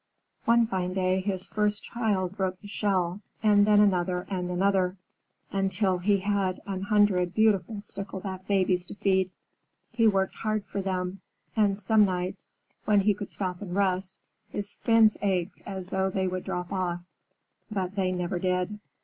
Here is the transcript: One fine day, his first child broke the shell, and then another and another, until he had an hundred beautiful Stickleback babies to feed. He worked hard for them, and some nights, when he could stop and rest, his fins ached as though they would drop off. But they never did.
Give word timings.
One 0.45 0.65
fine 0.65 0.93
day, 0.93 1.19
his 1.21 1.45
first 1.45 1.83
child 1.83 2.35
broke 2.35 2.59
the 2.59 2.67
shell, 2.67 3.21
and 3.43 3.67
then 3.67 3.79
another 3.79 4.25
and 4.31 4.49
another, 4.49 4.97
until 5.51 5.99
he 5.99 6.17
had 6.17 6.59
an 6.65 6.81
hundred 6.81 7.35
beautiful 7.35 7.81
Stickleback 7.81 8.47
babies 8.47 8.87
to 8.87 8.95
feed. 8.95 9.29
He 9.91 10.07
worked 10.07 10.33
hard 10.37 10.65
for 10.65 10.81
them, 10.81 11.21
and 11.55 11.77
some 11.77 12.03
nights, 12.03 12.51
when 12.85 13.01
he 13.01 13.13
could 13.13 13.29
stop 13.29 13.61
and 13.61 13.75
rest, 13.75 14.17
his 14.49 14.73
fins 14.77 15.17
ached 15.21 15.61
as 15.67 15.89
though 15.89 16.09
they 16.09 16.27
would 16.27 16.45
drop 16.45 16.73
off. 16.73 17.03
But 17.69 17.93
they 17.95 18.11
never 18.11 18.39
did. 18.39 18.79